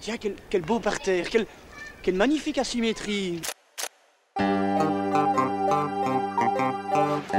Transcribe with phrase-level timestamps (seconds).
[0.00, 1.46] Tiens, quel, quel beau parterre, quelle,
[2.02, 3.40] quelle magnifique asymétrie.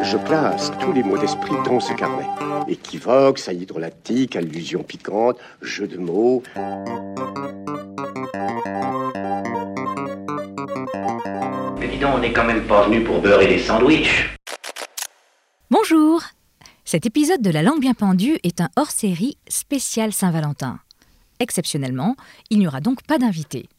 [0.03, 2.27] Je classe tous les mots d'esprit dans ce carnet.
[2.67, 6.43] Équivoque, saillie hydrolactique, allusion piquante, jeu de mots.
[11.79, 14.29] Mais dis donc, on n'est quand même pas venu pour beurrer des sandwichs.
[15.69, 16.21] Bonjour
[16.85, 20.79] Cet épisode de La langue bien pendue est un hors-série spécial Saint-Valentin.
[21.39, 22.15] Exceptionnellement,
[22.49, 23.69] il n'y aura donc pas d'invité.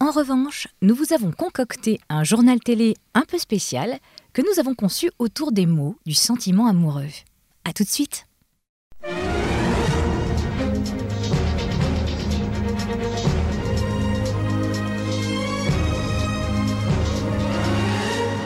[0.00, 3.98] En revanche, nous vous avons concocté un journal télé un peu spécial
[4.32, 7.06] que nous avons conçu autour des mots du sentiment amoureux.
[7.64, 8.26] A tout de suite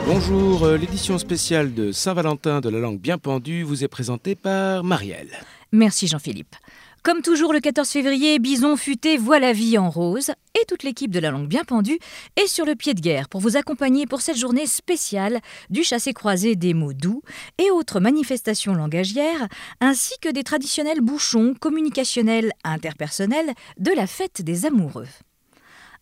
[0.07, 4.85] Bonjour, euh, l'édition spéciale de Saint-Valentin de la langue bien pendue vous est présentée par
[4.85, 5.31] Marielle.
[5.73, 6.55] Merci Jean-Philippe.
[7.07, 11.13] Comme toujours le 14 février, Bison futé voit la vie en rose et toute l'équipe
[11.13, 12.01] de la langue bien pendue
[12.35, 15.39] est sur le pied de guerre pour vous accompagner pour cette journée spéciale
[15.71, 17.23] du chassé-croisé des mots doux
[17.59, 19.47] et autres manifestations langagières
[19.81, 25.07] ainsi que des traditionnels bouchons communicationnels interpersonnels de la fête des amoureux.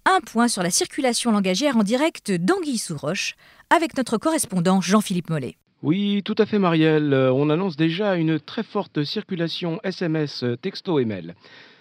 [0.06, 3.34] Un point sur la circulation langagière en direct d'Anguille-sous-Roche
[3.68, 5.58] avec notre correspondant Jean-Philippe Mollet.
[5.84, 10.56] Oui, tout à fait Marielle, Euh, on annonce déjà une très forte circulation SMS, euh,
[10.56, 11.34] texto et mail.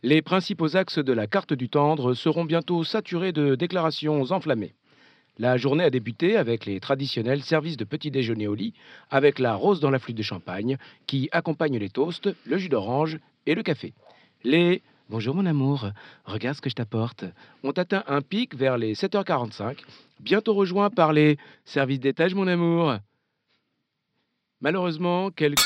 [0.04, 4.74] Les principaux axes de la carte du tendre seront bientôt saturés de déclarations enflammées.
[5.38, 8.74] La journée a débuté avec les traditionnels services de petit déjeuner au lit,
[9.10, 10.76] avec la rose dans la flûte de champagne,
[11.08, 13.94] qui accompagne les toasts, le jus d'orange et le café.
[14.44, 15.88] Les Bonjour mon amour,
[16.26, 17.24] regarde ce que je t'apporte
[17.64, 19.78] ont atteint un pic vers les 7h45,
[20.20, 22.98] bientôt rejoints par les services d'étage mon amour.
[24.64, 25.60] Malheureusement, quelques...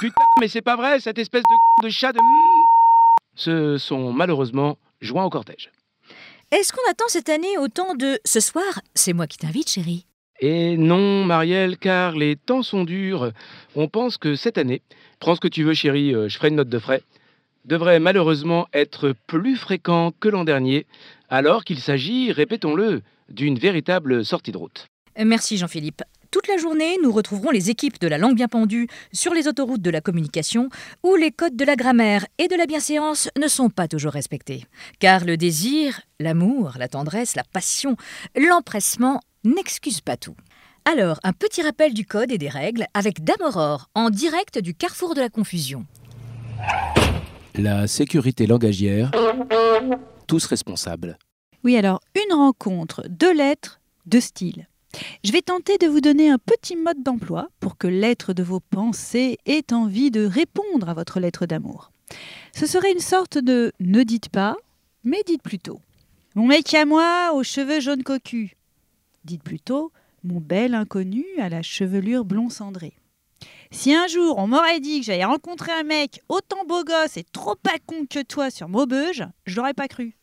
[0.00, 2.18] Putain, mais c'est pas vrai, cette espèce de, de chat de...
[3.36, 5.70] se sont malheureusement joints au cortège.
[6.50, 8.80] Est-ce qu'on attend cette année autant de ce soir?
[8.96, 10.04] C'est moi qui t'invite, chérie.
[10.40, 13.30] Et non, Marielle, car les temps sont durs.
[13.76, 14.82] On pense que cette année,
[15.20, 17.04] prends ce que tu veux, chérie, euh, je ferai une note de frais,
[17.66, 20.86] devrait malheureusement être plus fréquent que l'an dernier,
[21.28, 24.88] alors qu'il s'agit, répétons-le, d'une véritable sortie de route.
[25.20, 26.02] Euh, Merci Jean-Philippe.
[26.32, 29.82] Toute la journée, nous retrouverons les équipes de la langue bien pendue sur les autoroutes
[29.82, 30.70] de la communication
[31.02, 34.64] où les codes de la grammaire et de la bienséance ne sont pas toujours respectés.
[34.98, 37.98] Car le désir, l'amour, la tendresse, la passion,
[38.34, 40.34] l'empressement n'excusent pas tout.
[40.90, 44.72] Alors, un petit rappel du code et des règles avec Dame Aurore en direct du
[44.72, 45.84] carrefour de la confusion.
[47.56, 49.10] La sécurité langagière,
[50.26, 51.18] tous responsables.
[51.62, 54.66] Oui, alors, une rencontre, deux lettres, deux styles.
[55.24, 58.60] Je vais tenter de vous donner un petit mode d'emploi pour que l'être de vos
[58.60, 61.92] pensées ait envie de répondre à votre lettre d'amour.
[62.54, 64.56] Ce serait une sorte de ne dites pas,
[65.04, 65.80] mais dites plutôt.
[66.34, 68.50] Mon mec à moi, aux cheveux jaunes cocus.
[69.24, 69.92] Dites plutôt
[70.24, 72.94] mon bel inconnu à la chevelure blond cendrée.
[73.70, 77.24] Si un jour on m'aurait dit que j'allais rencontrer un mec autant beau gosse et
[77.24, 80.14] trop pas con que toi sur Maubeuge, je l'aurais pas cru.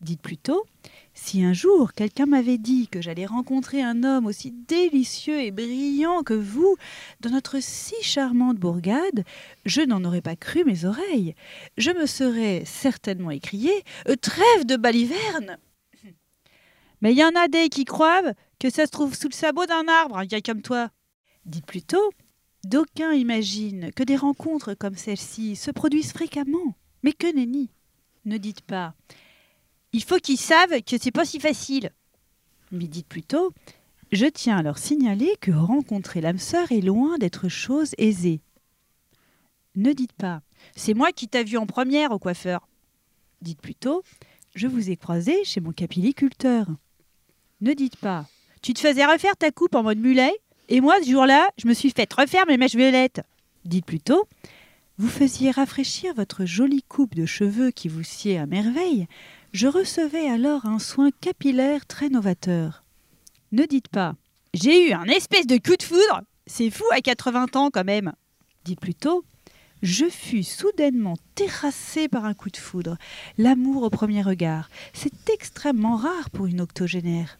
[0.00, 0.64] Dites plutôt,
[1.14, 6.24] si un jour quelqu'un m'avait dit que j'allais rencontrer un homme aussi délicieux et brillant
[6.24, 6.76] que vous
[7.20, 9.24] dans notre si charmante bourgade,
[9.64, 11.34] je n'en aurais pas cru mes oreilles.
[11.78, 13.70] Je me serais certainement écrié
[14.08, 15.58] Euh, Trêve de baliverne
[17.00, 19.66] Mais il y en a des qui croient que ça se trouve sous le sabot
[19.66, 20.90] d'un arbre, un gars comme toi.
[21.46, 22.10] Dites plutôt,
[22.64, 26.74] d'aucuns imaginent que des rencontres comme celle-ci se produisent fréquemment.
[27.02, 27.70] Mais que nenni
[28.24, 28.94] Ne dites pas
[29.94, 31.90] il faut qu'ils savent que c'est pas si facile.
[32.72, 33.52] Mais dites plutôt
[34.10, 38.40] Je tiens à leur signaler que rencontrer l'âme sœur est loin d'être chose aisée.
[39.76, 40.42] Ne dites pas
[40.74, 42.66] C'est moi qui t'ai vu en première au coiffeur.
[43.40, 44.02] Dites plutôt
[44.56, 46.66] Je vous ai croisé chez mon capilliculteur.
[47.60, 48.26] Ne dites pas
[48.62, 50.32] Tu te faisais refaire ta coupe en mode mulet
[50.68, 53.20] et moi ce jour-là, je me suis fait refaire mes mèches violettes.
[53.64, 54.26] Dites plutôt
[54.98, 59.06] Vous faisiez rafraîchir votre jolie coupe de cheveux qui vous sied à merveille
[59.54, 62.84] je recevais alors un soin capillaire très novateur.
[63.52, 64.16] Ne dites pas
[64.52, 68.12] J'ai eu un espèce de coup de foudre C'est fou à 80 ans quand même
[68.64, 69.24] Dites plutôt
[69.80, 72.96] je fus soudainement terrassé par un coup de foudre.
[73.36, 77.38] L'amour au premier regard, c'est extrêmement rare pour une octogénaire.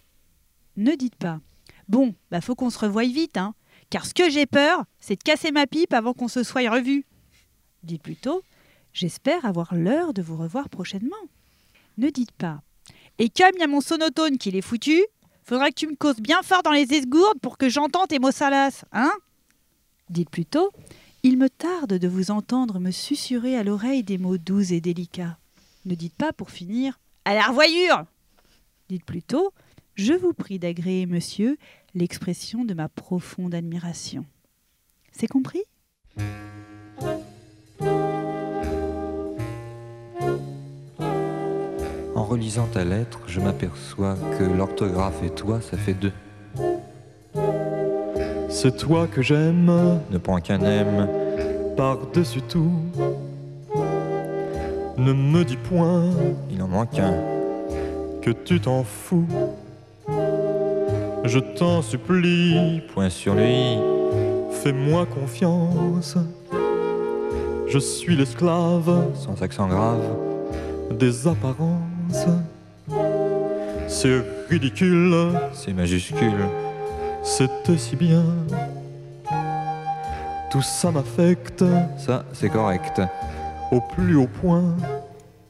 [0.77, 1.41] Ne dites pas.
[1.89, 3.55] Bon, bah faut qu'on se revoie vite, hein.
[3.89, 7.07] Car ce que j'ai peur, c'est de casser ma pipe avant qu'on se soit revu.
[7.83, 8.43] Dites plutôt,
[8.93, 11.17] j'espère avoir l'heure de vous revoir prochainement.
[11.97, 12.63] Ne dites pas.
[13.19, 15.05] Et comme il y a mon sonotone qui l'est foutu,
[15.45, 18.33] faudra que tu me causes bien fort dans les esgourdes pour que j'entende tes mots
[18.33, 19.13] salaces, hein?
[20.11, 20.71] Dites plutôt,
[21.23, 25.39] il me tarde de vous entendre me susurrer à l'oreille des mots doux et délicats.
[25.85, 28.05] Ne dites pas pour finir, à la revoyure
[28.89, 29.53] Dites plutôt,
[29.95, 31.57] je vous prie d'agréer, monsieur,
[31.95, 34.27] l'expression de ma profonde admiration.
[35.13, 35.63] C'est compris?
[42.35, 46.13] Relisant ta lettre, je m'aperçois que l'orthographe et toi, ça fait deux.
[48.49, 49.71] C'est toi que j'aime,
[50.11, 51.09] Ne prends qu'un M,
[51.77, 52.73] par-dessus tout.
[54.99, 56.11] Ne me dis point
[56.51, 57.15] il en manque un.
[58.21, 59.29] que tu t'en fous.
[61.23, 63.79] Je t'en supplie, Point sur lui,
[64.51, 66.17] fais-moi confiance.
[67.69, 70.03] Je suis l'esclave sans accent grave.
[70.99, 71.94] des apparences.
[73.89, 76.49] C'est ridicule, C'est majuscule,
[77.23, 78.25] c'était si bien.
[80.51, 81.65] Tout ça m'affecte
[81.99, 83.03] ça c'est correct.
[83.73, 84.77] au plus haut point.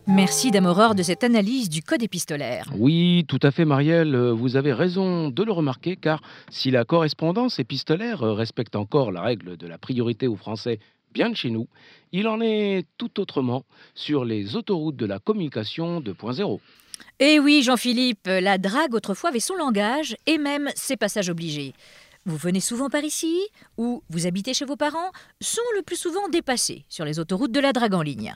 [0.06, 2.70] Merci Dame Aurore de cette analyse du code épistolaire.
[2.78, 6.20] Oui, tout à fait, Marielle, vous avez raison de le remarquer, car
[6.50, 10.78] si la correspondance épistolaire respecte encore la règle de la priorité aux Français
[11.14, 11.68] bien de chez nous,
[12.12, 13.64] il en est tout autrement
[13.94, 16.60] sur les autoroutes de la communication 2.0.
[17.20, 21.72] Eh oui, Jean-Philippe, la drague autrefois avait son langage et même ses passages obligés.
[22.26, 23.40] Vous venez souvent par ici
[23.76, 27.60] ou vous habitez chez vos parents sont le plus souvent dépassés sur les autoroutes de
[27.60, 28.34] la drague en ligne.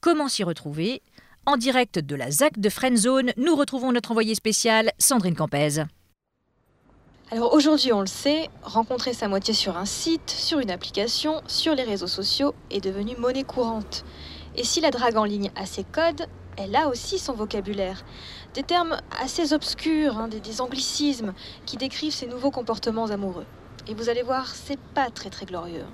[0.00, 1.02] Comment s'y retrouver?
[1.46, 5.84] En direct de la ZAC de Friendzone, nous retrouvons notre envoyée spéciale, Sandrine Campez.
[7.32, 11.76] Alors aujourd'hui, on le sait, rencontrer sa moitié sur un site, sur une application, sur
[11.76, 14.04] les réseaux sociaux est devenu monnaie courante.
[14.56, 18.02] Et si la drague en ligne a ses codes, elle a aussi son vocabulaire.
[18.54, 21.32] Des termes assez obscurs, hein, des, des anglicismes
[21.66, 23.46] qui décrivent ces nouveaux comportements amoureux.
[23.86, 25.86] Et vous allez voir, c'est pas très très glorieux.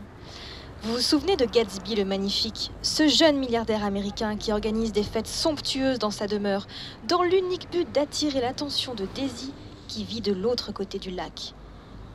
[0.85, 5.27] Vous vous souvenez de Gatsby le Magnifique, ce jeune milliardaire américain qui organise des fêtes
[5.27, 6.67] somptueuses dans sa demeure,
[7.07, 9.53] dans l'unique but d'attirer l'attention de Daisy
[9.87, 11.55] qui vit de l'autre côté du lac.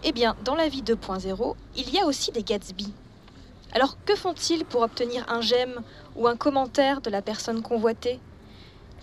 [0.03, 2.93] Eh bien, dans la vie 2.0, il y a aussi des Gatsby.
[3.73, 5.81] Alors, que font-ils pour obtenir un j'aime
[6.15, 8.19] ou un commentaire de la personne convoitée?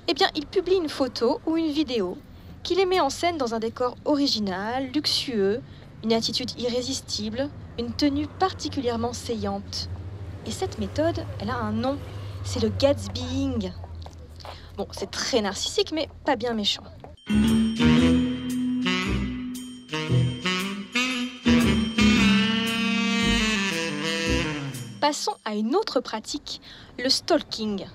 [0.09, 2.19] Eh bien, ils publient une photo ou une vidéo
[2.63, 5.63] qui les met en scène dans un décor original, luxueux,
[6.03, 7.49] une attitude irrésistible,
[7.79, 9.89] une tenue particulièrement saillante.
[10.47, 11.97] Et cette méthode, elle a un nom,
[12.45, 13.73] c'est le Gatsbying.
[14.77, 16.85] Bon, c'est très narcissique, mais pas bien méchant.
[25.09, 26.61] Passons à une autre pratique,
[26.99, 27.87] le stalking.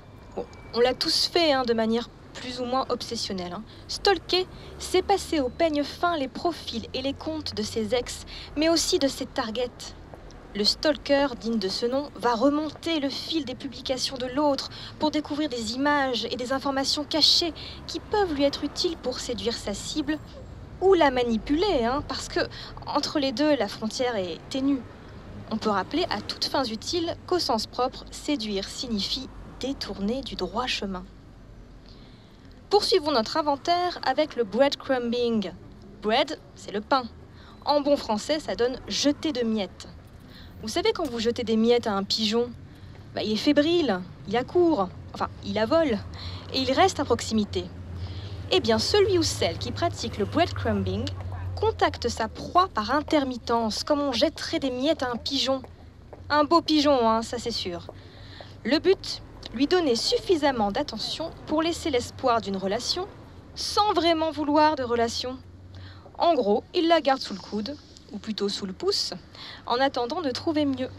[0.74, 3.54] On l'a tous fait hein, de manière plus ou moins obsessionnelle.
[3.54, 3.62] hein.
[3.88, 4.48] Stalker,
[4.80, 8.26] c'est passer au peigne fin les profils et les comptes de ses ex,
[8.58, 9.94] mais aussi de ses targets.
[10.56, 15.12] Le stalker, digne de ce nom, va remonter le fil des publications de l'autre pour
[15.12, 17.54] découvrir des images et des informations cachées
[17.86, 20.18] qui peuvent lui être utiles pour séduire sa cible
[20.82, 22.40] ou la manipuler, hein, parce que
[22.88, 24.82] entre les deux, la frontière est ténue.
[25.54, 29.30] On peut rappeler à toutes fins utiles qu'au sens propre, séduire signifie
[29.60, 31.06] détourner du droit chemin.
[32.72, 35.52] Poursuivons notre inventaire avec le breadcrumbing.
[36.02, 37.04] Bread, c'est le pain.
[37.66, 39.88] En bon français, ça donne jeter de miettes.
[40.64, 42.50] Vous savez quand vous jetez des miettes à un pigeon
[43.14, 46.00] bah, Il est fébrile, il accourt, enfin, il avole,
[46.52, 47.66] et il reste à proximité.
[48.52, 51.06] Eh bien, celui ou celle qui pratique le breadcrumbing
[51.64, 55.62] contacte sa proie par intermittence, comme on jetterait des miettes à un pigeon.
[56.30, 57.88] Un beau pigeon, hein, ça c'est sûr.
[58.66, 59.22] Le but,
[59.54, 63.08] lui donner suffisamment d'attention pour laisser l'espoir d'une relation,
[63.56, 65.38] sans vraiment vouloir de relation.
[66.18, 67.78] En gros, il la garde sous le coude,
[68.12, 69.14] ou plutôt sous le pouce,
[69.66, 70.90] en attendant de trouver mieux.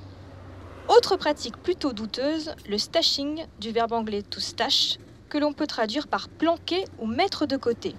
[0.88, 4.96] Autre pratique plutôt douteuse, le stashing, du verbe anglais to stash,
[5.28, 7.94] que l'on peut traduire par planquer ou mettre de côté.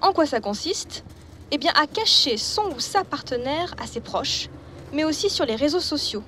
[0.00, 1.04] En quoi ça consiste?
[1.52, 4.48] Eh bien à cacher son ou sa partenaire à ses proches,
[4.92, 6.22] mais aussi sur les réseaux sociaux.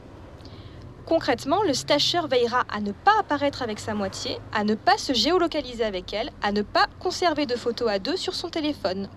[1.07, 5.13] Concrètement, le stasher veillera à ne pas apparaître avec sa moitié, à ne pas se
[5.13, 9.09] géolocaliser avec elle, à ne pas conserver de photos à deux sur son téléphone.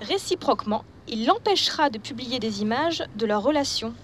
[0.00, 3.94] Réciproquement, il l'empêchera de publier des images de leur relation.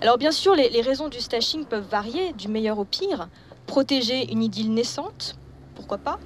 [0.00, 3.28] Alors bien sûr, les, raisons du stashing peuvent varier, du meilleur au pire.
[3.66, 5.36] Protéger une idylle naissante,
[5.74, 6.18] pourquoi pas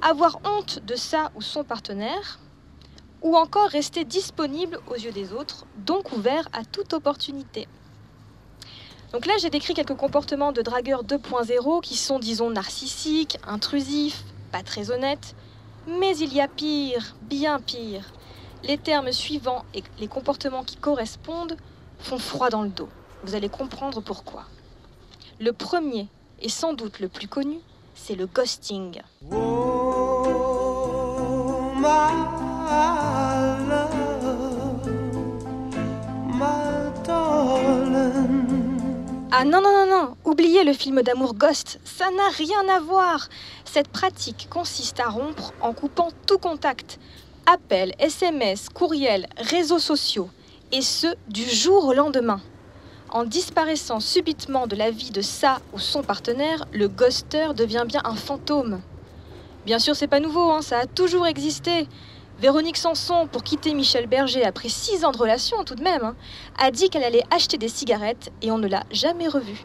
[0.00, 2.38] Avoir honte de ça ou son partenaire
[3.22, 7.68] Ou encore rester disponible aux yeux des autres, donc ouvert à toute opportunité.
[9.12, 14.62] Donc là, j'ai décrit quelques comportements de dragueurs 2.0 qui sont, disons, narcissiques, intrusifs, pas
[14.62, 15.34] très honnêtes.
[15.86, 18.12] Mais il y a pire, bien pire.
[18.64, 21.56] Les termes suivants et les comportements qui correspondent
[21.98, 22.88] font froid dans le dos.
[23.24, 24.44] Vous allez comprendre pourquoi.
[25.40, 26.08] Le premier,
[26.40, 27.58] et sans doute le plus connu,
[27.94, 29.00] c'est le ghosting.
[39.34, 43.28] Ah non, non, non, non, oubliez le film d'amour Ghost, ça n'a rien à voir.
[43.64, 47.00] Cette pratique consiste à rompre en coupant tout contact.
[47.46, 50.28] Appels, SMS, courriels, réseaux sociaux.
[50.70, 52.40] Et ce, du jour au lendemain.
[53.10, 58.02] En disparaissant subitement de la vie de sa ou son partenaire, le ghoster devient bien
[58.04, 58.80] un fantôme.
[59.66, 61.88] Bien sûr, c'est pas nouveau, hein, ça a toujours existé.
[62.42, 66.16] Véronique Sanson, pour quitter Michel Berger après six ans de relation tout de même, hein,
[66.58, 69.64] a dit qu'elle allait acheter des cigarettes et on ne l'a jamais revue.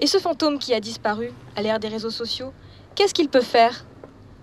[0.00, 2.52] Et ce fantôme qui a disparu à l'ère des réseaux sociaux,
[2.96, 3.84] qu'est-ce qu'il peut faire?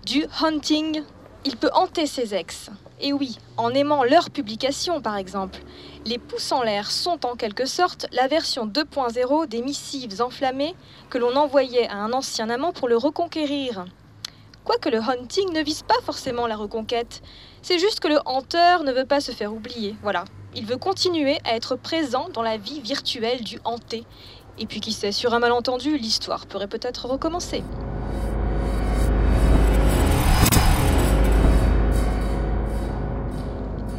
[0.06, 1.02] Du hunting.
[1.44, 2.70] Il peut hanter ses ex.
[3.02, 5.58] Et oui, en aimant leurs publications par exemple.
[6.06, 10.74] Les pouces en l'air sont en quelque sorte la version 2.0 des missives enflammées
[11.10, 13.84] que l'on envoyait à un ancien amant pour le reconquérir.
[14.70, 17.22] Quoique le hunting ne vise pas forcément la reconquête,
[17.60, 19.96] c'est juste que le hanteur ne veut pas se faire oublier.
[20.00, 20.24] Voilà,
[20.54, 24.04] il veut continuer à être présent dans la vie virtuelle du hanté.
[24.60, 27.64] Et puis qui sait, sur un malentendu, l'histoire pourrait peut-être recommencer.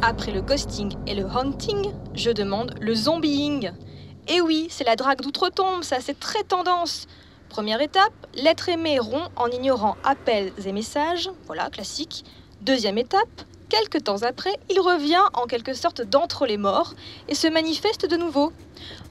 [0.00, 3.72] Après le ghosting et le hunting, je demande le zombieing.
[4.26, 7.08] Et oui, c'est la drague d'outre-tombe, ça c'est très tendance.
[7.52, 12.24] Première étape, l'être aimé rompt en ignorant appels et messages, voilà, classique.
[12.62, 16.94] Deuxième étape, quelques temps après, il revient en quelque sorte d'entre les morts
[17.28, 18.54] et se manifeste de nouveau.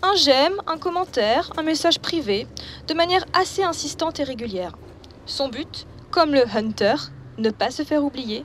[0.01, 2.47] Un j'aime, un commentaire, un message privé,
[2.87, 4.75] de manière assez insistante et régulière.
[5.27, 6.95] Son but, comme le hunter,
[7.37, 8.43] ne pas se faire oublier,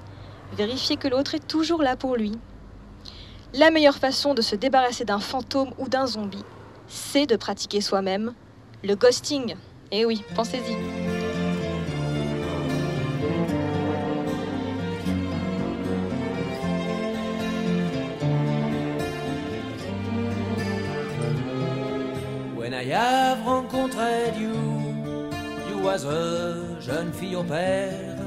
[0.53, 2.33] vérifier que l'autre est toujours là pour lui.
[3.55, 6.45] La meilleure façon de se débarrasser d'un fantôme ou d'un zombie,
[6.87, 8.35] c'est de pratiquer soi-même
[8.85, 9.57] le ghosting.
[9.93, 10.75] Eh oui, pensez-y.
[22.57, 24.55] When I have rencontré you,
[25.69, 28.19] you was a jeune fille au père,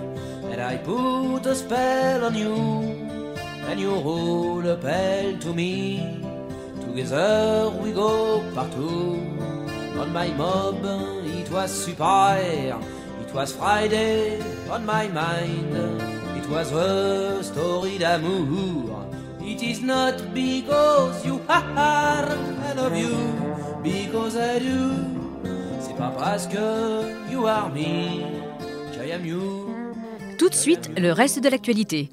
[0.49, 3.35] and I put a spell on you,
[3.69, 6.23] and you roll a bell to me.
[6.85, 9.58] Together we go partout.
[9.99, 10.85] On my mob,
[11.25, 12.37] it was super.
[12.39, 14.39] It was Friday
[14.71, 15.75] on my mind.
[16.37, 19.05] It was a story d'amour.
[19.41, 23.13] It is not because you are, I love you,
[23.83, 24.91] because I do.
[25.81, 28.23] C'est pas parce que you are me,
[29.03, 29.75] I am you.
[30.37, 32.09] Tout de suite, le reste de l'actualité.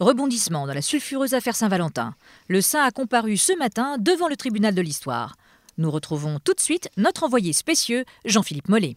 [0.00, 2.14] Rebondissement dans la sulfureuse affaire Saint-Valentin.
[2.48, 5.36] Le saint a comparu ce matin devant le tribunal de l'histoire.
[5.80, 8.96] Nous retrouvons tout de suite notre envoyé spécieux, Jean-Philippe Mollet.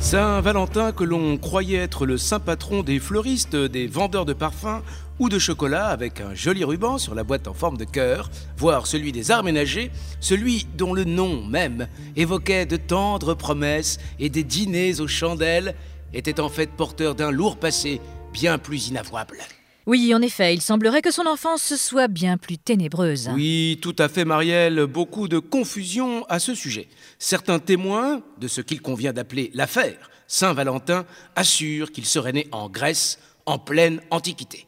[0.00, 4.82] Saint Valentin, que l'on croyait être le saint patron des fleuristes, des vendeurs de parfums
[5.18, 8.86] ou de chocolat, avec un joli ruban sur la boîte en forme de cœur, voire
[8.86, 9.90] celui des arts ménagers,
[10.20, 15.74] celui dont le nom même évoquait de tendres promesses et des dîners aux chandelles,
[16.12, 18.02] était en fait porteur d'un lourd passé
[18.34, 19.38] bien plus inavouable.
[19.86, 23.30] Oui, en effet, il semblerait que son enfance soit bien plus ténébreuse.
[23.32, 24.86] Oui, tout à fait, Marielle.
[24.86, 26.88] Beaucoup de confusion à ce sujet.
[27.18, 31.04] Certains témoins de ce qu'il convient d'appeler l'affaire Saint-Valentin
[31.36, 34.66] assurent qu'il serait né en Grèce en pleine Antiquité.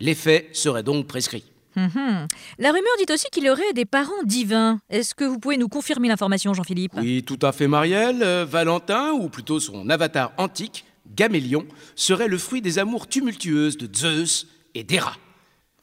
[0.00, 1.44] Les faits seraient donc prescrits.
[1.76, 2.28] Mhm.
[2.58, 4.80] La rumeur dit aussi qu'il aurait des parents divins.
[4.90, 6.92] Est-ce que vous pouvez nous confirmer l'information, Jean-Philippe?
[6.96, 8.22] Oui, tout à fait, Marielle.
[8.22, 10.84] Euh, Valentin, ou plutôt son avatar antique,
[11.14, 15.16] Gamélion, serait le fruit des amours tumultueuses de Zeus et d'Héra.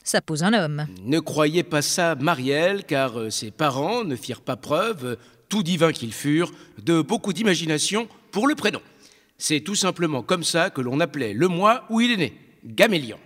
[0.03, 0.85] Ça pose un homme.
[1.03, 5.15] Ne croyez pas ça, Marielle, car euh, ses parents ne firent pas preuve, euh,
[5.49, 6.51] tout divins qu'ils furent,
[6.83, 8.81] de beaucoup d'imagination pour le prénom.
[9.37, 13.17] C'est tout simplement comme ça que l'on appelait le mois où il est né, Gamélion.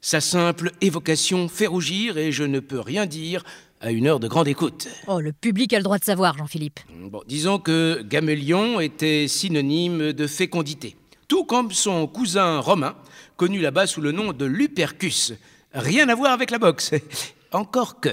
[0.00, 3.44] Sa simple évocation fait rougir et je ne peux rien dire
[3.80, 4.88] à une heure de grande écoute.
[5.06, 6.80] Oh, le public a le droit de savoir, Jean-Philippe.
[7.10, 10.96] Bon, disons que Gamélion était synonyme de fécondité.
[11.28, 12.96] Tout comme son cousin romain,
[13.36, 15.32] connu là-bas sous le nom de Lupercus.
[15.72, 16.92] Rien à voir avec la boxe.
[17.52, 18.10] Encore que.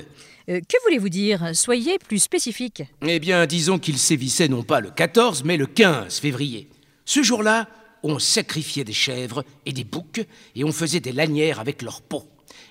[0.49, 1.51] Euh, que voulez-vous dire?
[1.53, 2.83] Soyez plus spécifique.
[3.01, 6.67] Eh bien, disons qu'il sévissait non pas le 14, mais le 15 février.
[7.05, 7.67] Ce jour-là,
[8.03, 12.23] on sacrifiait des chèvres et des boucs, et on faisait des lanières avec leur peau.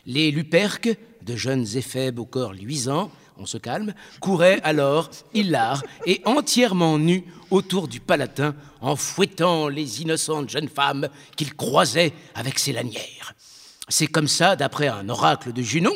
[0.04, 3.10] Les luperques, de jeunes éphèbes au corps luisant,
[3.42, 10.00] on se calme, couraient alors, hilars et entièrement nus autour du palatin, en fouettant les
[10.00, 13.34] innocentes jeunes femmes qu'ils croisaient avec ces lanières.
[13.88, 15.92] C'est comme ça, d'après un oracle de Junon,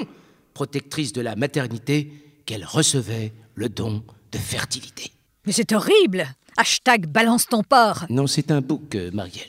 [0.54, 2.12] protectrice de la maternité,
[2.44, 5.12] qu'elle recevait le don de fertilité.
[5.46, 6.26] Mais c'est horrible
[6.58, 9.46] Hashtag balance ton porc Non, c'est un bouc, euh, Marielle.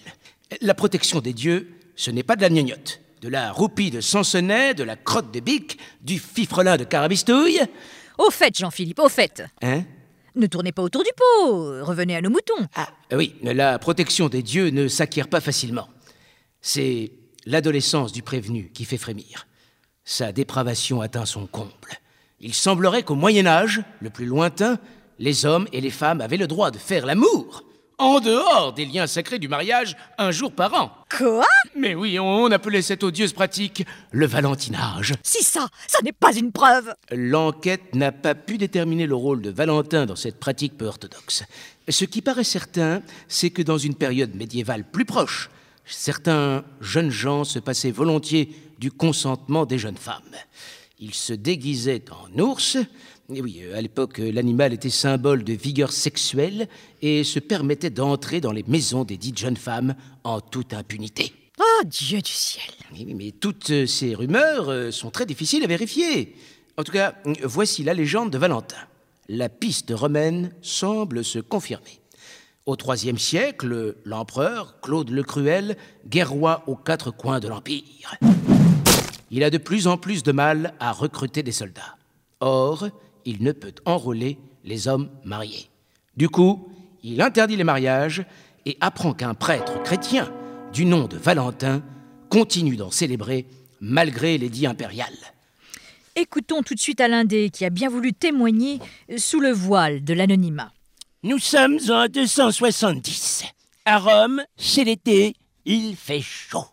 [0.61, 2.99] La protection des dieux, ce n'est pas de la gnognotte.
[3.21, 7.61] De la roupie de Sansonnet, de la crotte de bique, du fifrelin de Carabistouille.
[8.17, 9.83] Au fait, Jean-Philippe, au fait Hein?
[10.35, 12.67] Ne tournez pas autour du pot, revenez à nos moutons.
[12.75, 15.87] Ah, oui, la protection des dieux ne s'acquiert pas facilement.
[16.61, 17.11] C'est
[17.47, 19.47] l'adolescence du prévenu qui fait frémir.
[20.05, 21.71] Sa dépravation atteint son comble.
[22.39, 24.77] Il semblerait qu'au Moyen Âge, le plus lointain,
[25.17, 27.63] les hommes et les femmes avaient le droit de faire l'amour,
[27.97, 30.91] en dehors des liens sacrés du mariage, un jour par an.
[31.15, 31.45] Quoi?
[31.75, 35.15] Mais oui, on appelait cette odieuse pratique le valentinage.
[35.23, 39.49] Si ça, ça n'est pas une preuve L'enquête n'a pas pu déterminer le rôle de
[39.49, 41.43] Valentin dans cette pratique peu orthodoxe.
[41.89, 45.49] Ce qui paraît certain, c'est que dans une période médiévale plus proche,
[45.85, 50.21] certains jeunes gens se passaient volontiers du consentement des jeunes femmes.
[50.99, 52.77] Ils se déguisaient en ours,
[53.33, 56.67] et oui, à l'époque, l'animal était symbole de vigueur sexuelle
[57.01, 61.33] et se permettait d'entrer dans les maisons des dites jeunes femmes en toute impunité.
[61.59, 66.35] Oh, Dieu du ciel Oui, mais toutes ces rumeurs euh, sont très difficiles à vérifier.
[66.77, 68.77] En tout cas, voici la légende de Valentin.
[69.27, 71.99] La piste romaine semble se confirmer.
[72.65, 78.15] Au IIIe siècle, l'empereur, Claude le Cruel, guerroie aux quatre coins de l'Empire.
[79.31, 81.97] Il a de plus en plus de mal à recruter des soldats.
[82.39, 82.89] Or,
[83.27, 85.69] il ne peut enrôler les hommes mariés.
[86.15, 86.69] Du coup,
[87.03, 88.25] il interdit les mariages
[88.65, 90.31] et apprend qu'un prêtre chrétien
[90.71, 91.83] du nom de Valentin
[92.29, 93.45] continue d'en célébrer
[93.81, 95.11] malgré l'édit impérial.
[96.15, 98.79] Écoutons tout de suite Alain D, qui a bien voulu témoigner
[99.17, 100.71] sous le voile de l'anonymat.
[101.23, 103.43] Nous sommes en 270.
[103.83, 106.65] À Rome, c'est l'été, il fait chaud.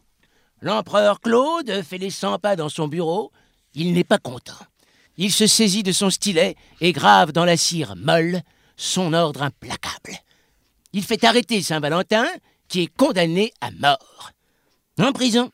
[0.62, 3.32] L'empereur Claude fait les 100 pas dans son bureau,
[3.74, 4.54] il n'est pas content.
[5.16, 8.42] Il se saisit de son stylet et grave dans la cire molle
[8.76, 10.18] son ordre implacable.
[10.92, 12.26] Il fait arrêter Saint-Valentin,
[12.68, 14.32] qui est condamné à mort.
[14.98, 15.50] En prison,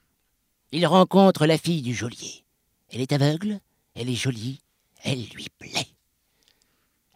[0.72, 2.44] il rencontre la fille du geôlier.
[2.90, 3.60] Elle est aveugle,
[3.94, 4.60] elle est jolie,
[5.02, 5.88] elle lui plaît.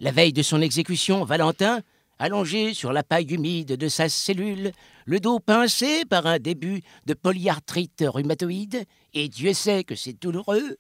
[0.01, 1.83] La veille de son exécution, Valentin,
[2.19, 4.73] allongé sur la paille humide de sa cellule,
[5.07, 10.77] le dos pincé par un début de polyarthrite rhumatoïde, et Dieu sait que c'est douloureux,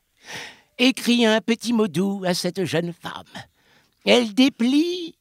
[0.79, 3.25] écrit un petit mot doux à cette jeune femme.
[4.05, 5.15] Elle déplie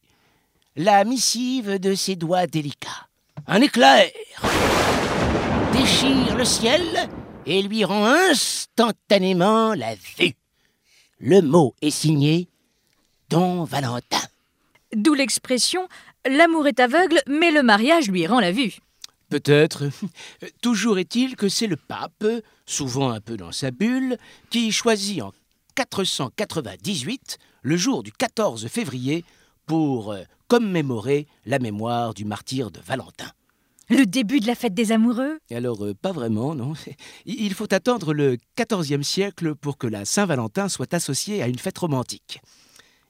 [0.76, 3.08] la missive de ses doigts délicats.
[3.48, 4.10] Un éclair
[5.74, 7.10] déchire le ciel
[7.46, 10.34] et lui rend instantanément la vue.
[11.20, 12.48] Le mot est signé
[13.30, 14.22] Don Valentin.
[14.96, 15.88] D'où l'expression
[16.26, 18.78] L'amour est aveugle, mais le mariage lui rend la vue.
[19.30, 19.90] Peut-être.
[20.62, 22.26] Toujours est-il que c'est le pape,
[22.66, 24.18] souvent un peu dans sa bulle,
[24.50, 25.32] qui choisit en
[25.76, 29.26] 498, le jour du 14 février,
[29.66, 33.32] pour euh, commémorer la mémoire du martyr de Valentin.
[33.90, 35.40] Le début de la fête des amoureux?
[35.52, 36.74] Alors, euh, pas vraiment, non.
[37.26, 41.78] Il faut attendre le XIVe siècle pour que la Saint-Valentin soit associée à une fête
[41.78, 42.42] romantique.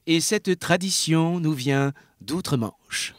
[0.06, 3.14] Et cette tradition nous vient d'outre-Manche.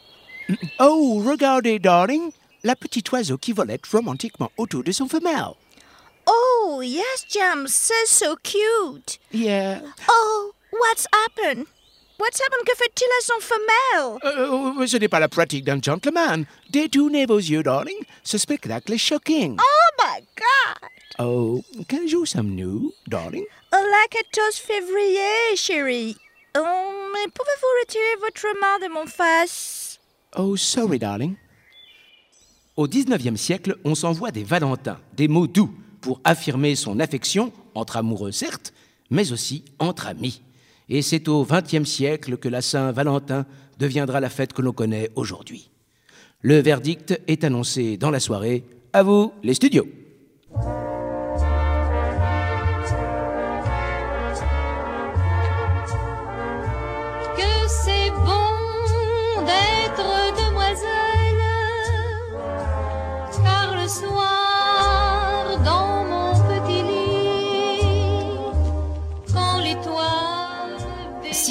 [0.78, 2.30] Oh, regardez, darling,
[2.62, 5.54] la petite oiseau qui volette romantiquement autour de son femelle.
[6.26, 9.18] Oh, yes, Jam, c'est so cute.
[9.32, 9.80] Yeah.
[10.08, 11.66] Oh, what's happened?
[12.18, 12.66] What's happened?
[12.66, 14.18] Que fait-il à son femelle?
[14.80, 16.46] Euh, ce n'est pas la pratique d'un gentleman.
[16.70, 17.98] Détournez vos yeux, darling.
[18.24, 19.56] Ce spectacle est shocking.
[19.60, 20.90] Oh my God!
[21.18, 23.44] Oh, quel jour sommes-nous, darling?
[23.72, 26.16] Le 14 février, chérie.
[26.56, 29.98] Oh, mais pouvez-vous retirer votre main de mon face?
[30.36, 31.36] Oh, sorry, darling.
[32.76, 35.72] Au XIXe siècle, on s'envoie des valentins, des mots doux,
[36.06, 38.72] pour affirmer son affection, entre amoureux certes,
[39.10, 40.40] mais aussi entre amis.
[40.88, 43.44] Et c'est au XXe siècle que la Saint-Valentin
[43.80, 45.68] deviendra la fête que l'on connaît aujourd'hui.
[46.42, 48.62] Le verdict est annoncé dans la soirée.
[48.92, 49.88] À vous, les studios.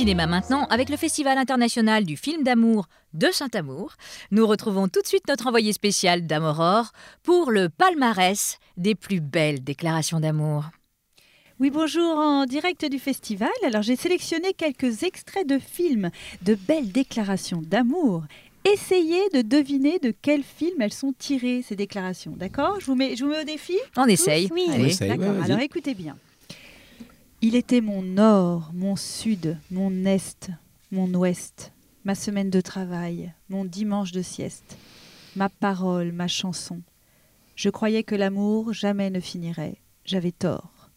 [0.05, 3.93] Cinéma maintenant avec le Festival international du film d'amour de Saint-Amour.
[4.29, 6.91] Nous retrouvons tout de suite notre envoyé spécial Dame Aurore
[7.23, 10.65] pour le palmarès des plus belles déclarations d'amour.
[11.59, 13.49] Oui, bonjour, en direct du festival.
[13.65, 16.11] Alors, j'ai sélectionné quelques extraits de films
[16.43, 18.25] de belles déclarations d'amour.
[18.63, 22.33] Essayez de deviner de quel film elles sont tirées, ces déclarations.
[22.37, 22.79] D'accord?
[22.79, 23.73] Je, vous mets- je vous mets au défi?
[23.97, 24.11] On Tous?
[24.11, 24.49] essaye.
[24.51, 24.83] Oui, Allez.
[24.83, 25.43] On essaye, ouais.
[25.45, 26.15] Alors, écoutez bien.
[27.47, 30.49] Il était mon nord, mon sud, mon est,
[30.91, 31.71] mon ouest,
[32.03, 34.75] ma semaine de travail, mon dimanche de sieste,
[35.35, 36.81] ma parole, ma chanson.
[37.55, 39.75] Je croyais que l'amour jamais ne finirait.
[40.05, 40.89] J'avais tort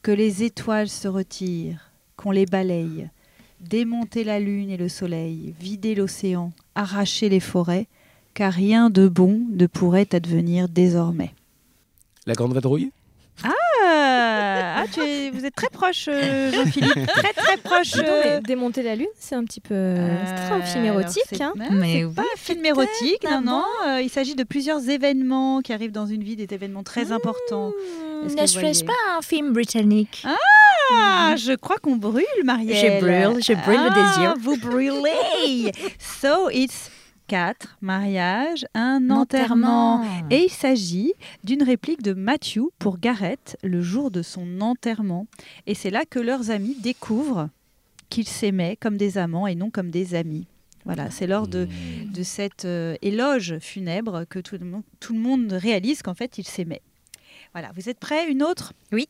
[0.00, 3.10] que les étoiles se retirent, qu'on les balaye,
[3.60, 7.86] démonter la lune et le soleil, vider l'océan, arracher les forêts,
[8.32, 11.34] car rien de bon ne pourrait advenir désormais.
[12.24, 12.92] La grande vadrouille?
[14.78, 17.94] Ah, tu es- vous êtes très proche, euh, Jean-Philippe, très très proche.
[17.96, 19.74] Euh, mais Démonter la lune, c'est un petit peu.
[20.46, 21.22] c'est un film érotique.
[21.30, 21.52] c'est- hein.
[21.58, 23.64] c'est pas un film érotique, non, non.
[23.88, 27.72] euh, il s'agit de plusieurs événements qui arrivent dans une vie, des événements très importants.
[28.24, 30.24] Est-ce que Ne vous serait-ce pas un film britannique?
[30.92, 33.00] Ah, je crois qu'on brûle, Marielle.
[33.00, 34.34] Je brûle, je brûle le Ah, désir.
[34.40, 35.72] Vous brûlez.
[35.98, 36.90] so it's
[37.26, 40.00] quatre mariages, un Enterrement.
[40.00, 40.28] enterrement.
[40.30, 41.12] Et il s'agit
[41.44, 45.26] d'une réplique de Matthew pour Gareth le jour de son enterrement.
[45.66, 47.48] Et c'est là que leurs amis découvrent
[48.08, 50.46] qu'ils s'aimaient comme des amants et non comme des amis.
[50.84, 51.66] Voilà, c'est lors de,
[52.14, 56.38] de cet euh, éloge funèbre que tout le monde, tout le monde réalise qu'en fait
[56.38, 56.82] ils s'aimaient.
[57.52, 58.72] Voilà, vous êtes prêts Une autre?
[58.92, 59.08] Oui.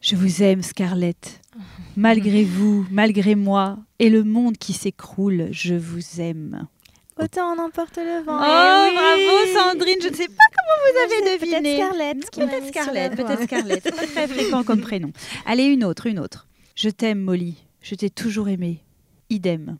[0.00, 1.40] Je vous aime, Scarlett.
[1.96, 6.66] Malgré vous, malgré moi, et le monde qui s'écroule, je vous aime.
[7.18, 8.38] Autant en emporte le Oh, vent.
[8.38, 11.76] bravo Sandrine, je ne sais pas comment vous avez deviné.
[11.76, 13.80] peut-être Scarlett Peut-être Scarlett, peut-être Scarlett.
[13.82, 15.12] C'est pas très fréquent comme prénom.
[15.44, 16.46] Allez, une autre, une autre.
[16.76, 17.56] Je t'aime, Molly.
[17.82, 18.82] Je t'ai toujours aimé.
[19.28, 19.76] Idem.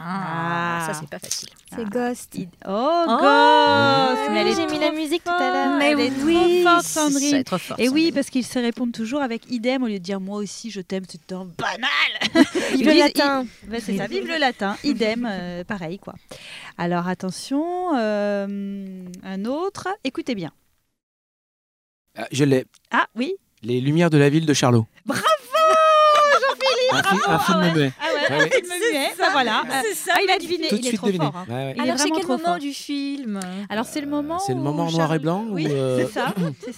[0.00, 1.48] Ah, ça c'est pas facile.
[1.74, 2.34] C'est Ghost.
[2.66, 5.78] Oh, Oh, Ghost Mais elle est J'ai mis la musique tout à l'heure.
[5.78, 7.44] Mais elle est oui, trop forte, Sandrine.
[7.44, 8.14] trop fort, Et oui, Sandrine.
[8.14, 11.04] parce qu'ils se répondent toujours avec idem au lieu de dire moi aussi je t'aime,
[11.08, 12.46] c'est un banal.
[12.74, 13.46] Vive le latin.
[13.66, 16.14] Ben, c'est ça, vive le latin, idem, euh, pareil quoi.
[16.78, 20.52] Alors attention, euh, un autre, écoutez bien.
[22.16, 22.64] Ah, Je l'ai.
[22.90, 24.86] Ah oui, Les Lumières de la ville de Charlot.
[25.06, 25.22] bravo
[26.90, 27.92] Un, Jean-Philippe fi- un film muet.
[28.30, 29.62] Ah muet, ben voilà.
[29.62, 31.24] Euh, ça, ah, il a deviné, Tout de il est suite trop deviné.
[31.24, 31.36] fort.
[31.36, 31.46] hein.
[31.48, 31.72] Ouais, ouais.
[31.76, 32.58] Il est Alors c'est quel trop moment fort.
[32.58, 35.70] du film Alors c'est le moment C'est le moment en noir et blanc Oui, ou,
[35.70, 36.34] euh, c'est ça.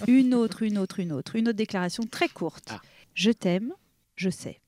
[0.07, 2.69] Une autre, une autre, une autre, une autre déclaration très courte.
[2.71, 2.81] Ah.
[3.15, 3.73] Je t'aime,
[4.17, 4.61] je sais.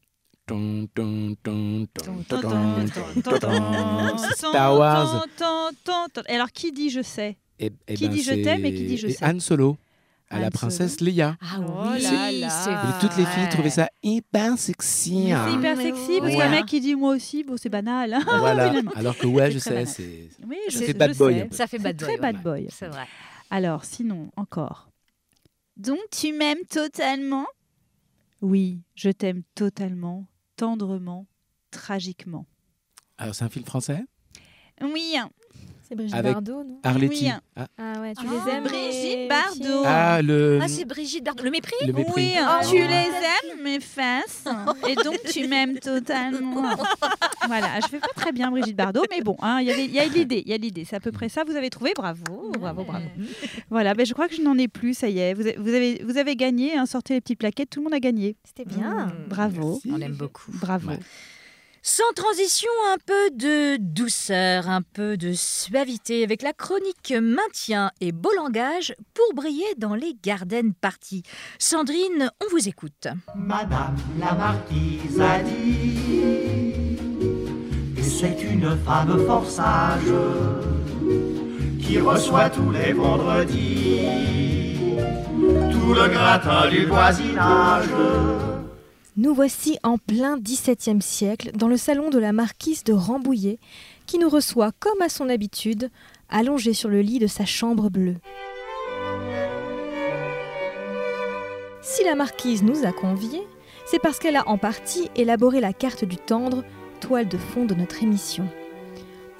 [0.46, 5.24] Ton, ton, ton, ton, ton, Tan, ton, tan, ton, tan, C'est tan, Star Wars.
[6.28, 8.84] Et Alors qui dit je sais Et- et Qui ben, dit je t'aime et qui
[8.84, 9.76] dit je sais Han Solo,
[10.32, 11.00] à la princesse.
[11.00, 11.36] Leia.
[11.40, 12.48] Ah Oh oui, là là.
[12.50, 15.30] c'est Et toutes les filles trouvaient ça hyper sexy.
[15.32, 15.46] Hein.
[15.48, 18.14] C'est hyper sexy parce qu'un mec qui dit moi aussi, bon c'est banal.
[18.14, 18.72] hein, Voilà.
[18.96, 20.28] Alors que ouais, je sais, c'est.
[20.46, 21.48] Oui, je Ça sais, fait bad je boy.
[21.52, 22.08] Ça fait bad boy.
[22.08, 22.66] Très bad boy.
[22.70, 23.06] C'est vrai.
[23.50, 24.88] Alors sinon encore.
[25.76, 27.46] Donc tu m'aimes totalement?
[28.40, 31.26] Oui, je t'aime totalement, tendrement,
[31.70, 32.46] tragiquement.
[33.18, 34.02] Alors c'est un film français?
[34.80, 35.14] Oui.
[35.92, 36.78] C'est Brigitte Avec Bardot, non?
[36.84, 37.24] Arletty.
[37.26, 37.30] Oui.
[37.54, 39.82] Ah, Ah ouais, tu Ah, les aimes Brigitte Bardot.
[39.84, 40.58] Ah, le.
[40.62, 41.44] Ah, c'est Brigitte Bardot.
[41.44, 41.74] Le mépris?
[41.86, 42.12] Le mépris.
[42.16, 42.88] Oui, Oh, tu oui.
[42.88, 44.44] les aimes, mes fesses.
[44.88, 46.64] Et donc tu m'aimes totalement.
[47.46, 49.84] Voilà, je fais pas très bien Brigitte Bardot, mais bon, hein, il y a des-
[49.84, 50.86] il y a de l'idée, il y a l'idée.
[50.88, 51.42] C'est à peu près ça.
[51.44, 53.04] Vous avez trouvé, bravo, bravo, bravo.
[53.68, 55.34] Voilà, ben je crois que je n'en ai plus, ça y est.
[55.34, 57.94] Vous avez, vous avez, vous avez gagné, hein, sortez les petites plaquettes, tout le monde
[57.94, 58.36] a gagné.
[58.44, 59.06] C'était bien.
[59.08, 60.52] Mmh, Bravo, On aime beaucoup.
[60.52, 60.88] bravo.
[60.90, 60.98] Ouais.
[61.84, 68.12] Sans transition, un peu de douceur, un peu de suavité avec la chronique maintien et
[68.12, 71.24] beau langage pour briller dans les garden parties.
[71.58, 73.08] Sandrine, on vous écoute.
[73.34, 76.96] Madame la marquise a dit
[77.96, 80.14] que c'est une femme fort sage
[81.80, 84.02] qui reçoit tous les vendredis
[85.72, 87.88] tout le gratin du voisinage.
[89.18, 93.58] Nous voici en plein XVIIe siècle dans le salon de la marquise de Rambouillet
[94.06, 95.90] qui nous reçoit comme à son habitude,
[96.30, 98.16] allongée sur le lit de sa chambre bleue.
[101.82, 103.46] Si la marquise nous a conviés,
[103.84, 106.64] c'est parce qu'elle a en partie élaboré la carte du tendre,
[107.00, 108.48] toile de fond de notre émission.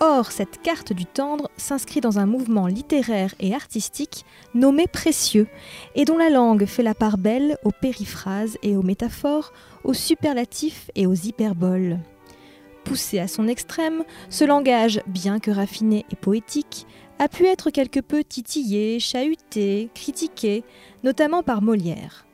[0.05, 5.47] Or, cette carte du tendre s'inscrit dans un mouvement littéraire et artistique nommé précieux,
[5.95, 9.53] et dont la langue fait la part belle aux périphrases et aux métaphores,
[9.85, 12.01] aux superlatifs et aux hyperboles.
[12.83, 16.85] Poussé à son extrême, ce langage, bien que raffiné et poétique,
[17.21, 20.65] a pu être quelque peu titillé, chahuté, critiqué,
[21.05, 22.27] notamment par Molière.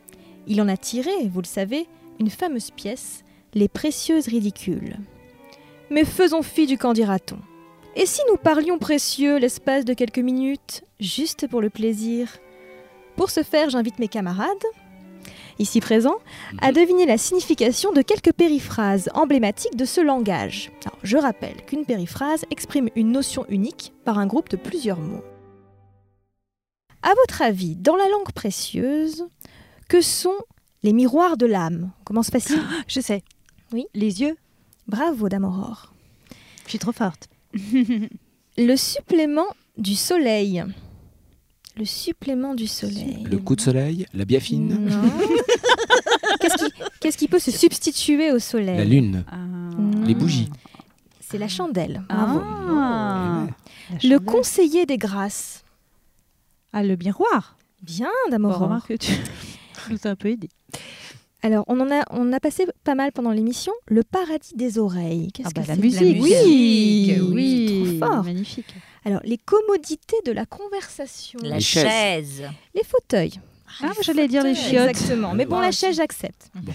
[0.46, 1.86] Il en a tiré, vous le savez,
[2.18, 4.96] une fameuse pièce, Les précieuses ridicules.
[5.90, 7.38] Mais faisons fi du qu'en dira-t-on.
[8.00, 12.28] Et si nous parlions précieux l'espace de quelques minutes, juste pour le plaisir?
[13.16, 14.46] Pour ce faire, j'invite mes camarades,
[15.58, 16.18] ici présents,
[16.60, 20.70] à deviner la signification de quelques périphrases emblématiques de ce langage.
[20.84, 25.24] Alors, je rappelle qu'une périphrase exprime une notion unique par un groupe de plusieurs mots.
[27.02, 29.26] À votre avis, dans la langue précieuse,
[29.88, 30.38] que sont
[30.84, 31.90] les miroirs de l'âme?
[32.02, 33.24] On commence facile Je sais.
[33.72, 33.86] Oui.
[33.92, 34.36] Les yeux.
[34.86, 35.92] Bravo, Dame Aurore.
[36.62, 37.28] Je suis trop forte.
[38.58, 40.64] Le supplément du soleil.
[41.76, 43.24] Le supplément du soleil.
[43.30, 44.90] Le coup de soleil, la biafine.
[47.00, 50.04] Qu'est-ce qui, peut se substituer au soleil la lune, Non.
[50.04, 50.50] les bougies.
[51.20, 52.02] C'est la chandelle.
[52.08, 52.40] Bravo.
[52.42, 53.46] Ah,
[53.90, 54.20] la Le chandelle.
[54.20, 55.62] conseiller des grâces.
[56.72, 57.56] Ah, le miroir.
[57.82, 59.12] Bien, Dame Bon, remarque tu
[59.90, 60.48] nous as un peu aidé.
[61.42, 63.72] Alors, on en a, on a passé pas mal pendant l'émission.
[63.86, 65.30] Le paradis des oreilles.
[65.32, 68.24] Qu'est-ce Ah bah, que la c'est musique, musique, oui, oui, oui, trop fort.
[68.24, 68.74] magnifique.
[69.04, 71.38] Alors, les commodités de la conversation.
[71.42, 72.42] La Les chaise.
[72.74, 73.38] Les fauteuils.
[73.80, 74.88] Ah, moi, j'allais dire les chiottes.
[74.90, 75.32] Exactement.
[75.34, 76.50] Mais bon, la chaise, j'accepte.
[76.56, 76.72] Bon.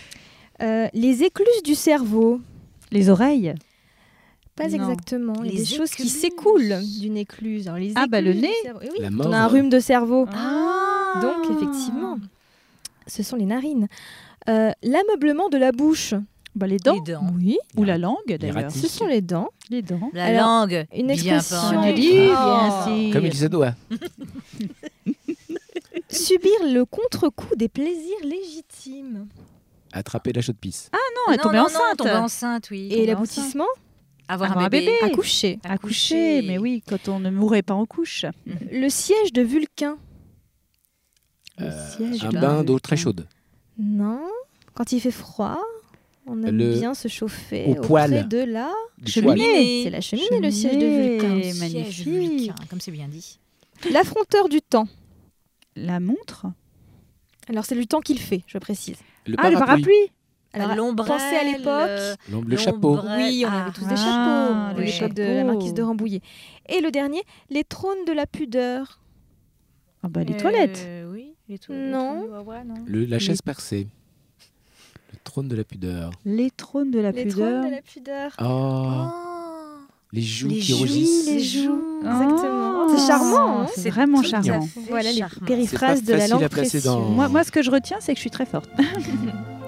[0.61, 2.39] Euh, les écluses du cerveau.
[2.91, 3.53] Les oreilles.
[4.55, 4.75] Pas Non.
[4.75, 5.33] exactement.
[5.43, 7.67] Il y a Les des choses qui s'écoulent d'une écluse.
[7.67, 8.53] Alors, les Ah, bah, le nez.
[8.65, 10.25] Eh oui, La on a un rhume de cerveau.
[10.31, 11.19] Ah.
[11.21, 12.17] Donc, effectivement,
[13.07, 13.87] ce sont les narines.
[14.49, 16.13] Euh, L'ameublement de la bouche.
[16.55, 16.93] Bah, les dents.
[17.05, 17.25] Les dents.
[17.35, 18.69] Oui, Ou la langue, d'ailleurs.
[18.71, 19.49] ce sont les dents.
[19.71, 20.11] Les dents.
[20.13, 20.85] La Alors, langue.
[20.95, 21.57] Une bien expression.
[21.81, 23.09] Oh.
[23.11, 23.73] Comme il se doit.
[26.09, 29.27] Subir le contre-coup des plaisirs légitimes.
[29.91, 30.89] Attraper la chaude pisse.
[30.93, 30.99] Non,
[31.33, 31.97] elle Non, tombée non, enceinte.
[31.97, 32.87] tomber enceinte, oui.
[32.91, 33.65] Et l'aboutissement
[34.27, 34.85] Avoir, Avoir un un bébé.
[34.87, 35.11] bébé.
[35.11, 35.59] Accoucher.
[35.63, 38.25] Accoucher, mais oui, quand on ne mourrait pas en couche.
[38.71, 39.97] Le siège de Vulcain.
[41.61, 43.27] Euh, siège un de bain d'eau très chaude.
[43.77, 44.21] Non.
[44.73, 45.59] Quand il fait froid,
[46.25, 48.27] on aime Le- bien se chauffer au poêle.
[48.27, 48.71] de la
[49.05, 49.35] Cheminée.
[49.35, 49.83] poil.
[49.83, 51.27] C'est la cheminée, le siège de Vulcain.
[51.29, 51.43] Cheminée.
[51.53, 51.59] Siège
[52.07, 52.07] magnifique.
[52.07, 53.39] vulcain, comme c'est bien dit.
[53.91, 54.87] L'affronteur du temps.
[55.75, 56.45] La montre.
[57.49, 58.97] Alors c'est du temps qu'il fait, je précise.
[59.25, 59.93] Le Ah, le parapluie.
[60.53, 61.65] Alors L'ombrelle, pensez à l'époque.
[61.89, 62.99] euh, L'ombre- Le chapeau.
[63.17, 65.81] Oui, on Ah, avait tous des ah, chapeaux à le l'époque de la marquise de
[65.81, 66.21] Rambouillet.
[66.69, 68.99] Et le dernier, les trônes de la pudeur.
[70.03, 70.87] Ah bah, les euh, toilettes.
[71.49, 72.21] Les Non.
[72.21, 72.73] les toilettes, ouais, non.
[72.85, 73.87] Le- la Les- chaise percée.
[75.11, 76.11] Le trône de la pudeur.
[76.25, 77.59] Les trônes de la les pudeur.
[77.61, 78.31] trônes de la pudeur.
[78.41, 79.79] Oh, Oh,
[80.11, 81.25] les joues les qui joues, rougissent.
[81.27, 81.63] les les joues.
[81.65, 81.99] joues.
[82.01, 82.85] Exactement.
[82.87, 83.61] Oh, C'est charmant.
[83.61, 83.65] hein.
[83.75, 84.67] C'est vraiment charmant.
[84.89, 86.83] Voilà les périphrases de la langue précieuse.
[86.85, 88.69] dans- Moi, moi, ce que je retiens, c'est que je suis très forte.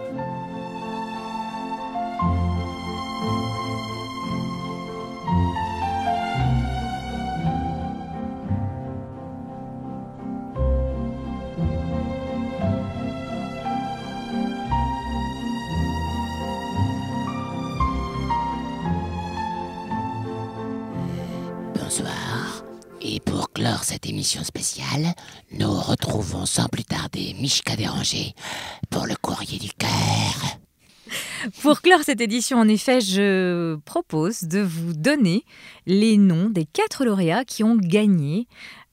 [23.85, 25.13] cette émission spéciale,
[25.51, 28.33] nous retrouvons sans plus tarder Mishka Déranger
[28.89, 30.57] pour le courrier du cœur.
[31.61, 35.45] Pour clore cette édition, en effet, je propose de vous donner
[35.85, 38.47] les noms des quatre lauréats qui ont gagné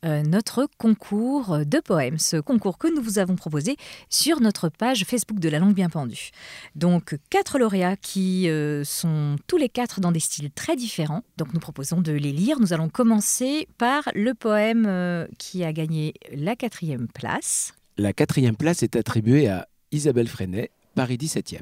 [0.04, 3.76] notre concours de poèmes, ce concours que nous vous avons proposé
[4.08, 6.30] sur notre page Facebook de la langue bien pendue.
[6.74, 11.22] Donc quatre lauréats qui euh, sont tous les quatre dans des styles très différents.
[11.36, 12.60] Donc nous proposons de les lire.
[12.60, 17.74] Nous allons commencer par le poème euh, qui a gagné la quatrième place.
[17.96, 21.60] La quatrième place est attribuée à Isabelle Freinet, Paris 17e.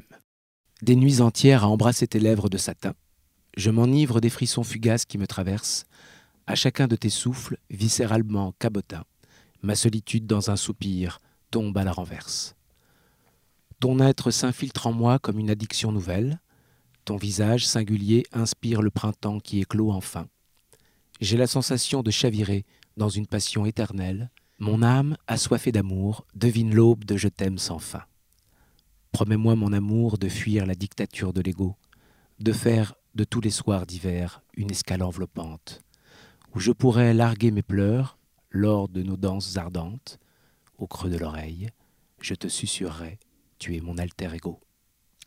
[0.81, 2.93] Des nuits entières à embrasser tes lèvres de satin,
[3.57, 5.85] je m'enivre des frissons fugaces qui me traversent.
[6.51, 9.05] À chacun de tes souffles, viscéralement cabotin,
[9.61, 12.57] ma solitude dans un soupir tombe à la renverse.
[13.79, 16.41] Ton être s'infiltre en moi comme une addiction nouvelle.
[17.05, 20.27] Ton visage singulier inspire le printemps qui éclot enfin.
[21.21, 22.65] J'ai la sensation de chavirer
[22.97, 24.29] dans une passion éternelle.
[24.59, 28.03] Mon âme, assoiffée d'amour, devine l'aube de je t'aime sans fin.
[29.13, 31.77] Promets-moi, mon amour, de fuir la dictature de l'ego,
[32.41, 35.81] de faire de tous les soirs d'hiver une escale enveloppante,
[36.53, 38.17] où je pourrais larguer mes pleurs
[38.49, 40.19] lors de nos danses ardentes,
[40.77, 41.69] au creux de l'oreille,
[42.19, 43.19] je te susurrerai,
[43.59, 44.59] tu es mon alter ego.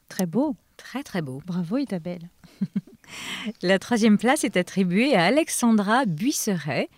[0.09, 0.57] Très beau.
[0.77, 1.41] Très très beau.
[1.47, 2.29] Bravo Isabelle.
[3.63, 6.89] La troisième place est attribuée à Alexandra Buisseret,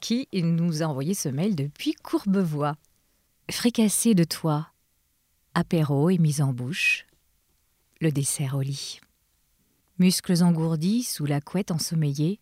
[0.00, 2.76] qui nous a envoyé ce mail depuis Courbevoie.
[3.50, 4.68] Fricassé de toi,
[5.54, 7.06] apéro et mise en bouche,
[8.00, 9.00] le dessert au lit.
[9.98, 12.38] Muscles engourdis sous la couette ensommeillée.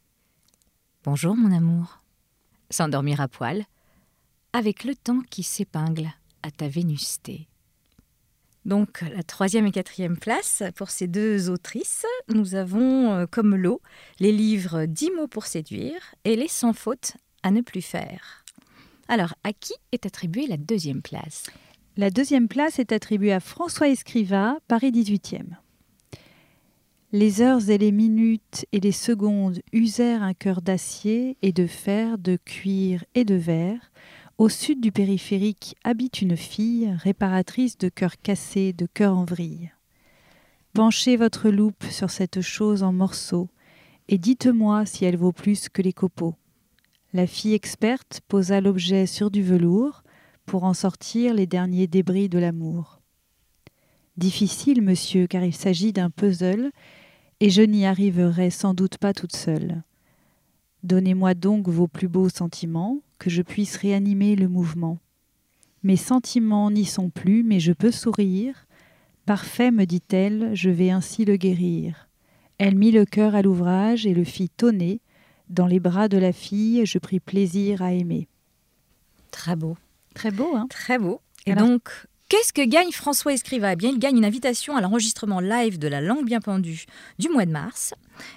[1.07, 2.03] Bonjour mon amour.
[2.69, 3.65] s'endormir à poil,
[4.53, 6.09] avec le temps qui s'épingle
[6.43, 7.47] à ta vénusté.
[8.65, 13.81] Donc la troisième et quatrième place pour ces deux autrices, nous avons euh, comme lot
[14.19, 17.13] les livres 10 mots pour séduire et les 100 fautes
[17.45, 18.45] à ne plus faire.
[19.07, 21.45] Alors, à qui est attribuée la deuxième place?
[21.97, 25.55] La deuxième place est attribuée à François Escriva, Paris 18e.
[27.19, 32.19] Les heures et les minutes et les secondes usèrent un cœur d'acier et de fer,
[32.19, 33.91] de cuir et de verre.
[34.37, 39.73] Au sud du périphérique habite une fille, réparatrice de cœurs cassés, de cœurs en vrille.
[40.75, 43.49] Penchez votre loupe sur cette chose en morceaux
[44.09, 46.35] et dites-moi si elle vaut plus que les copeaux.
[47.15, 50.03] La fille experte posa l'objet sur du velours
[50.45, 53.01] pour en sortir les derniers débris de l'amour.
[54.19, 56.73] Difficile, monsieur, car il s'agit d'un puzzle,
[57.41, 59.83] et je n'y arriverai sans doute pas toute seule.
[60.83, 64.99] Donnez-moi donc vos plus beaux sentiments, que je puisse réanimer le mouvement.
[65.83, 68.67] Mes sentiments n'y sont plus, mais je peux sourire.
[69.25, 72.09] Parfait, me dit-elle, je vais ainsi le guérir.
[72.59, 75.01] Elle mit le cœur à l'ouvrage et le fit tonner.
[75.49, 78.29] Dans les bras de la fille, je pris plaisir à aimer.
[79.31, 79.77] Très beau.
[80.15, 80.67] Très beau, hein?
[80.71, 81.21] Très beau.
[81.47, 81.91] Et Alors- donc,
[82.29, 83.73] qu'est-ce que gagne François Escriva?
[83.73, 86.87] Eh bien, il gagne une invitation à l'enregistrement live de La Langue Bien Pendue
[87.19, 87.95] du mois de mars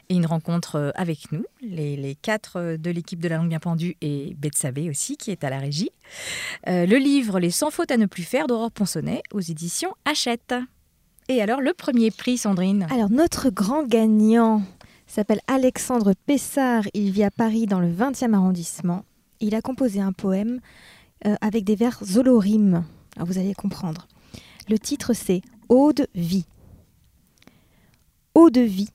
[0.09, 3.59] et une rencontre euh, avec nous, les, quatre euh, de l'équipe de La Langue Bien
[3.59, 5.91] Pendue et Betsabé aussi, qui est à la régie.
[6.67, 10.53] Euh, le livre Les 100 fautes à ne plus faire d'Aurore Ponsonnet aux éditions Hachette.
[11.27, 12.87] Et alors, le premier prix, Sandrine?
[12.91, 14.63] Alors, notre grand gagnant
[15.07, 16.83] s'appelle Alexandre Pessard.
[16.93, 19.05] Il vit à Paris dans le 20e arrondissement.
[19.39, 20.59] Il a composé un poème
[21.41, 22.83] avec des vers zolorimes.
[23.19, 24.07] Alors, vous allez comprendre.
[24.69, 26.45] Le titre, c'est Eau de vie.
[28.33, 28.91] Eau de vie,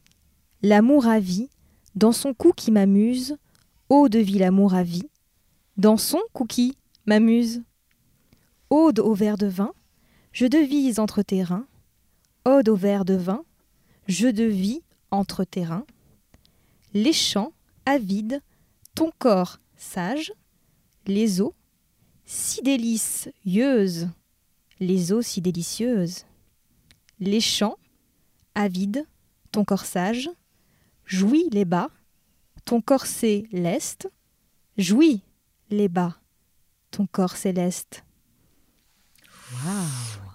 [0.62, 1.50] l'amour à vie,
[1.94, 3.36] dans son cou qui m'amuse.
[3.90, 5.10] Eau de vie, l'amour à vie,
[5.76, 7.62] dans son cou qui m'amuse.
[8.70, 9.74] Ode au verre de vin,
[10.32, 11.66] je devise entre tes reins.
[12.46, 13.44] Ode au verre de vin,
[14.08, 15.84] jeu de vie entre terrains.
[16.94, 17.52] Les champs,
[17.84, 18.40] avides,
[18.94, 20.32] ton corps sage,
[21.06, 21.54] les eaux,
[22.24, 24.08] si délicieuses,
[24.80, 26.24] les eaux si délicieuses.
[27.20, 27.78] Les champs,
[28.54, 29.06] avides,
[29.52, 30.28] ton corps sage,
[31.04, 31.90] jouis les bas,
[32.64, 34.10] ton corps céleste,
[34.76, 35.22] jouis
[35.70, 36.18] les bas,
[36.90, 38.04] ton corps céleste.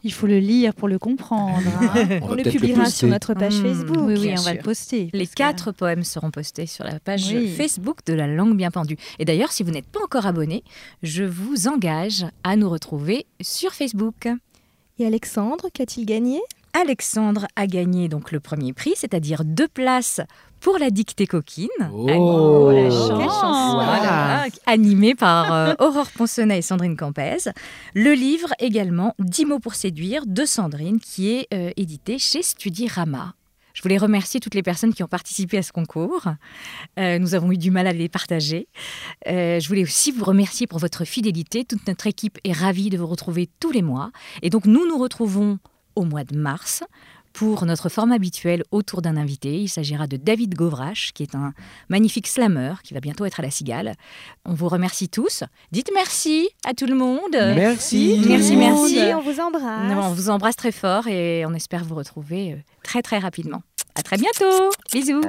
[0.04, 1.58] Il faut le lire pour le comprendre.
[1.82, 2.20] hein.
[2.22, 3.98] On On le publiera sur notre page Mmh, Facebook.
[4.02, 5.10] Oui, oui, on va le poster.
[5.14, 7.50] Les que- quatre poèmes seront postés sur la page Oui.
[7.56, 8.98] Facebook de la langue bien pendue.
[9.20, 10.64] Et d'ailleurs, si vous n'êtes pas encore abonné,
[11.04, 14.28] je vous engage à nous retrouver sur Facebook.
[15.00, 16.40] Et Alexandre, qu'a-t-il gagné?
[16.74, 20.22] Alexandre a gagné donc le premier prix, c'est-à-dire deux places
[20.60, 21.68] pour la dictée coquine.
[21.94, 22.90] Oh, la.
[22.90, 24.46] Voilà.
[24.66, 27.38] Animée par euh, Aurore Ponsonnet et Sandrine Campez.
[27.94, 33.34] Le livre également 10 mots pour séduire de Sandrine qui est euh, édité chez Studirama.
[33.80, 36.24] Je voulais remercier toutes les personnes qui ont participé à ce concours.
[37.00, 38.68] Euh, nous avons eu du mal à les partager.
[39.28, 41.64] Euh, je voulais aussi vous remercier pour votre fidélité.
[41.64, 44.12] Toute notre équipe est ravie de vous retrouver tous les mois.
[44.42, 45.60] Et donc nous nous retrouvons
[46.00, 46.84] au mois de mars
[47.34, 49.60] pour notre forme habituel autour d'un invité.
[49.60, 51.54] Il s'agira de David Govrache, qui est un
[51.90, 53.94] magnifique slammer qui va bientôt être à la Cigale.
[54.46, 55.44] On vous remercie tous.
[55.72, 57.34] Dites merci à tout le monde.
[57.34, 58.22] Merci.
[58.28, 58.96] Merci, merci.
[58.96, 59.92] monde, On vous embrasse.
[59.92, 63.62] Non, on vous embrasse très fort et on espère vous retrouver euh, très très rapidement.
[63.96, 64.70] À très bientôt.
[64.94, 65.22] Bisous.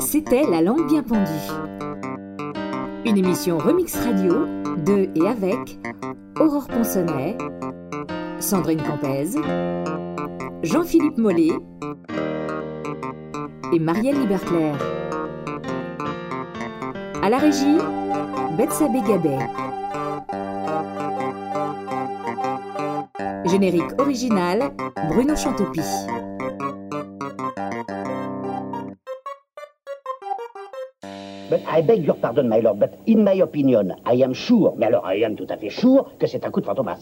[0.00, 1.30] C'était La langue bien pendue.
[3.04, 5.78] Une émission Remix Radio de et avec
[6.38, 7.36] Aurore Ponsonnet,
[8.38, 9.38] Sandrine Campez,
[10.62, 11.52] Jean-Philippe Mollet
[13.72, 14.76] et Marielle Liberclair.
[17.22, 17.78] À la régie,
[18.56, 19.38] Betsabé Gabet.
[23.46, 24.72] Générique original,
[25.08, 25.80] Bruno Chantopie.
[31.48, 34.86] But I beg your pardon, my lord, but in my opinion, I am sure, mais
[34.86, 36.98] alors I am tout à fait sure, que c'est un coup de fantomas.